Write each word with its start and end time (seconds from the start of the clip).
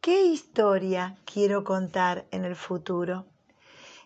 ¿Qué 0.00 0.22
historia 0.22 1.16
quiero 1.24 1.62
contar 1.62 2.26
en 2.30 2.44
el 2.44 2.56
futuro? 2.56 3.26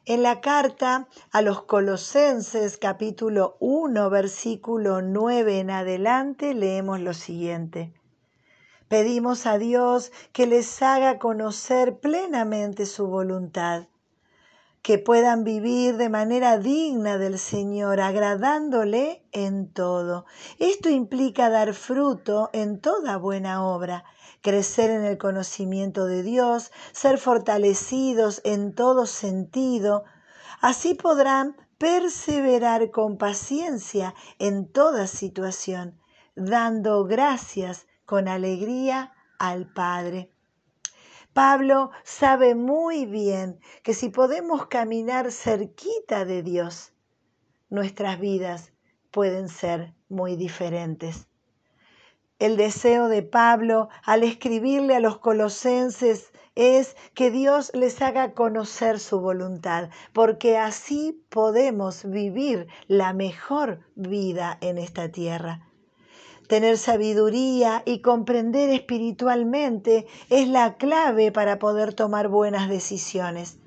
En 0.07 0.23
la 0.23 0.41
carta 0.41 1.09
a 1.31 1.41
los 1.41 1.63
Colosenses 1.63 2.77
capítulo 2.77 3.57
1 3.61 4.11
versículo 4.11 5.01
9 5.01 5.61
en 5.61 5.71
adelante 5.71 6.53
leemos 6.53 7.01
lo 7.01 7.15
siguiente. 7.15 7.93
Pedimos 8.89 9.47
a 9.47 9.57
Dios 9.57 10.13
que 10.33 10.47
les 10.47 10.83
haga 10.83 11.19
conocer 11.19 11.99
plenamente 12.01 12.85
su 12.85 13.07
voluntad, 13.07 13.87
que 14.85 14.99
puedan 14.99 15.45
vivir 15.45 15.97
de 15.97 16.11
manera 16.11 16.59
digna 16.59 17.17
del 17.17 17.39
Señor, 17.39 18.03
agradándole 18.03 19.25
en 19.33 19.73
todo. 19.73 20.27
Esto 20.59 20.91
implica 20.91 21.49
dar 21.49 21.73
fruto 21.73 22.51
en 22.53 22.83
toda 22.83 23.17
buena 23.17 23.65
obra, 23.65 24.05
crecer 24.43 24.91
en 24.91 25.07
el 25.07 25.17
conocimiento 25.17 26.05
de 26.05 26.23
Dios, 26.23 26.71
ser 26.93 27.17
fortalecidos 27.17 28.43
en 28.45 28.75
todo 28.75 29.07
sentido. 29.07 30.05
Así 30.61 30.93
podrán 30.93 31.57
perseverar 31.79 32.91
con 32.91 33.17
paciencia 33.17 34.15
en 34.39 34.71
toda 34.71 35.07
situación, 35.07 35.99
dando 36.37 37.07
gracias 37.07 37.87
con 38.05 38.29
alegría 38.29 39.15
al 39.39 39.73
Padre. 39.73 40.34
Pablo 41.35 41.91
sabe 42.05 42.55
muy 42.55 43.07
bien 43.07 43.59
que 43.83 43.93
si 43.93 44.09
podemos 44.09 44.69
caminar 44.69 45.33
cerquita 45.33 46.25
de 46.25 46.45
Dios, 46.45 46.93
nuestras 47.71 48.21
vidas 48.21 48.73
pueden 49.11 49.49
ser 49.49 49.95
muy 50.09 50.37
diferentes. 50.37 51.27
El 52.39 52.57
deseo 52.57 53.09
de 53.09 53.25
Pablo 53.25 53.89
al 54.05 54.23
escribirle 54.23 54.95
a 54.95 55.01
los 55.01 55.19
colosenses 55.19 56.33
es 56.55 56.97
que 57.15 57.33
Dios 57.33 57.73
les 57.75 58.01
haga 58.01 58.33
conocer 58.35 59.01
su 59.01 59.19
voluntad, 59.19 59.91
porque 60.13 60.57
así 60.57 61.21
podemos 61.31 62.09
vivir 62.09 62.69
la 62.87 63.13
mejor 63.13 63.81
vida 63.97 64.57
en 64.61 64.79
esta 64.79 65.11
tierra. 65.11 65.69
Tener 66.49 66.77
sabiduría 66.77 67.83
y 67.87 68.01
comprender 68.01 68.69
espiritualmente 68.71 70.07
es 70.29 70.47
la 70.49 70.77
clave 70.77 71.33
para 71.33 71.59
poder 71.59 71.95
tomar 71.95 72.29
buenas 72.29 72.69
decisiones. 72.69 73.59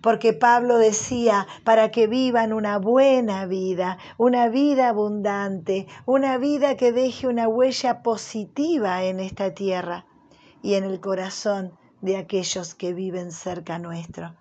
Porque 0.00 0.32
Pablo 0.32 0.78
decía, 0.78 1.46
para 1.64 1.90
que 1.90 2.06
vivan 2.06 2.52
una 2.52 2.78
buena 2.78 3.46
vida, 3.46 3.98
una 4.16 4.48
vida 4.48 4.88
abundante, 4.88 5.86
una 6.06 6.38
vida 6.38 6.76
que 6.76 6.92
deje 6.92 7.26
una 7.26 7.48
huella 7.48 8.02
positiva 8.02 9.04
en 9.04 9.20
esta 9.20 9.54
tierra 9.54 10.06
y 10.62 10.74
en 10.74 10.84
el 10.84 11.00
corazón 11.00 11.72
de 12.00 12.16
aquellos 12.16 12.74
que 12.74 12.94
viven 12.94 13.32
cerca 13.32 13.78
nuestro. 13.78 14.34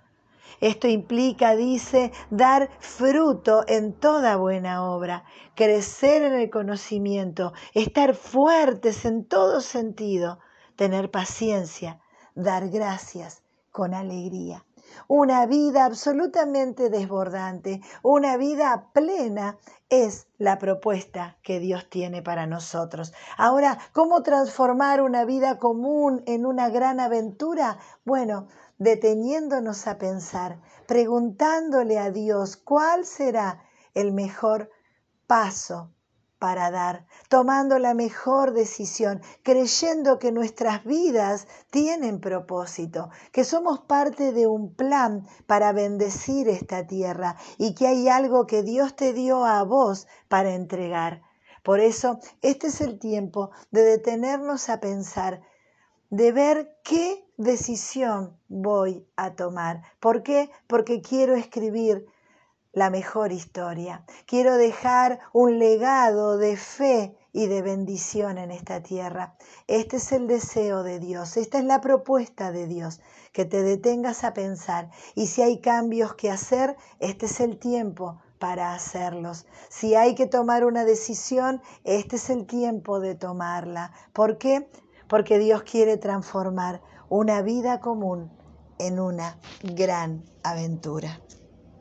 Esto 0.62 0.88
implica, 0.88 1.56
dice, 1.56 2.12
dar 2.30 2.70
fruto 2.80 3.64
en 3.67 3.94
toda 3.94 4.38
buena 4.38 4.84
obra, 4.84 5.23
crecer 5.56 6.23
en 6.23 6.34
el 6.34 6.50
conocimiento, 6.50 7.53
estar 7.73 8.16
fuertes 8.16 9.06
en 9.06 9.25
todo 9.25 9.62
sentido, 9.62 10.40
tener 10.75 11.12
paciencia, 11.12 12.00
dar 12.36 12.70
gracias 12.70 13.44
con 13.72 13.94
alegría. 13.94 14.66
Una 15.07 15.45
vida 15.45 15.85
absolutamente 15.85 16.89
desbordante, 16.89 17.81
una 18.03 18.38
vida 18.38 18.89
plena 18.94 19.57
es 19.89 20.27
la 20.38 20.57
propuesta 20.57 21.38
que 21.44 21.59
Dios 21.59 21.89
tiene 21.89 22.21
para 22.21 22.45
nosotros. 22.45 23.13
Ahora, 23.38 23.77
¿cómo 23.94 24.23
transformar 24.23 25.02
una 25.02 25.25
vida 25.25 25.57
común 25.57 26.23
en 26.25 26.45
una 26.45 26.69
gran 26.69 26.99
aventura? 26.99 27.77
Bueno, 28.05 28.47
deteniéndonos 28.77 29.88
a 29.88 29.97
pensar, 29.97 30.59
preguntándole 30.88 31.99
a 31.99 32.11
Dios 32.11 32.57
cuál 32.57 33.05
será 33.05 33.63
el 33.94 34.12
mejor 34.12 34.69
paso 35.25 35.91
para 36.40 36.72
dar, 36.72 37.06
tomando 37.30 37.80
la 37.80 37.94
mejor 37.94 38.53
decisión, 38.53 39.22
creyendo 39.44 40.20
que 40.20 40.31
nuestras 40.31 40.84
vidas 40.86 41.48
tienen 41.72 42.20
propósito, 42.20 43.09
que 43.31 43.44
somos 43.44 43.80
parte 43.80 44.31
de 44.31 44.48
un 44.48 44.74
plan 44.74 45.25
para 45.48 45.72
bendecir 45.72 46.48
esta 46.48 46.86
tierra 46.86 47.38
y 47.58 47.74
que 47.74 47.88
hay 47.88 48.08
algo 48.09 48.46
que 48.46 48.64
Dios 48.64 48.96
te 48.96 49.14
dio 49.14 49.46
a 49.46 49.64
vos 49.64 50.08
para 50.28 50.53
entregar. 50.53 51.22
Por 51.64 51.80
eso, 51.80 52.20
este 52.42 52.68
es 52.68 52.81
el 52.81 53.00
tiempo 53.00 53.52
de 53.72 53.81
detenernos 53.84 54.69
a 54.69 54.80
pensar, 54.80 55.42
de 56.09 56.31
ver 56.31 56.78
qué 56.84 57.25
decisión 57.36 58.40
voy 58.48 59.06
a 59.16 59.36
tomar. 59.36 59.81
¿Por 60.00 60.24
qué? 60.24 60.50
Porque 60.68 61.02
quiero 61.02 61.36
escribir 61.36 62.06
la 62.77 62.89
mejor 62.89 63.31
historia. 63.31 64.05
Quiero 64.25 64.55
dejar 64.55 65.19
un 65.33 65.57
legado 65.57 66.38
de 66.38 66.55
fe 66.57 67.17
y 67.33 67.47
de 67.47 67.61
bendición 67.61 68.38
en 68.38 68.51
esta 68.51 68.83
tierra. 68.83 69.35
Este 69.67 69.97
es 69.97 70.11
el 70.11 70.27
deseo 70.27 70.83
de 70.83 70.99
Dios, 70.99 71.38
esta 71.38 71.57
es 71.57 71.65
la 71.65 71.81
propuesta 71.81 72.51
de 72.51 72.67
Dios, 72.67 73.01
que 73.33 73.45
te 73.45 73.63
detengas 73.63 74.23
a 74.23 74.33
pensar 74.33 74.91
y 75.15 75.27
si 75.27 75.41
hay 75.41 75.59
cambios 75.59 76.13
que 76.15 76.29
hacer, 76.29 76.75
este 76.99 77.25
es 77.25 77.39
el 77.39 77.57
tiempo 77.57 78.21
para 78.38 78.73
hacerlos. 78.73 79.47
Si 79.69 79.95
hay 79.95 80.13
que 80.13 80.27
tomar 80.27 80.63
una 80.63 80.85
decisión, 80.85 81.61
este 81.83 82.17
es 82.17 82.29
el 82.29 82.45
tiempo 82.45 82.99
de 82.99 83.15
tomarla. 83.15 83.91
¿Por 84.13 84.38
qué? 84.38 84.69
porque 85.07 85.39
Dios 85.39 85.63
quiere 85.63 85.97
transformar 85.97 86.81
una 87.09 87.41
vida 87.41 87.79
común 87.79 88.29
en 88.79 88.99
una 88.99 89.39
gran 89.63 90.23
aventura. 90.44 91.21